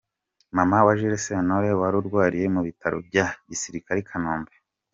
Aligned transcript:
Mama 0.55 0.77
wa 0.85 0.93
Jules 0.99 1.23
Sentore 1.27 1.69
warurwariye 1.79 2.47
mu 2.55 2.61
Bitaro 2.67 2.97
bya 3.07 3.25
Gisirikare 3.49 3.97
i 4.01 4.07
Kanombe. 4.09 4.53